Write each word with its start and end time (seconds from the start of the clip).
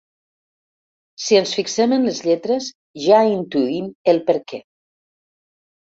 Si 1.25 1.37
ens 1.41 1.51
fixem 1.59 1.93
en 1.99 2.09
les 2.11 2.23
lletres 2.29 2.71
ja 3.07 3.23
intuïm 3.37 3.95
el 4.15 4.27
perquè. 4.33 4.65